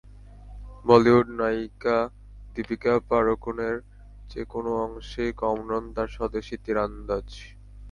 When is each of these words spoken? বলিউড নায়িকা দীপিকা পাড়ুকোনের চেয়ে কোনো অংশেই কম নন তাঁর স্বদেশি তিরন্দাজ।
বলিউড 0.85 1.27
নায়িকা 1.39 1.97
দীপিকা 2.55 2.93
পাড়ুকোনের 3.09 3.75
চেয়ে 4.29 4.51
কোনো 4.53 4.71
অংশেই 4.85 5.31
কম 5.41 5.57
নন 5.69 5.83
তাঁর 5.95 6.09
স্বদেশি 6.17 6.55
তিরন্দাজ। 6.65 7.27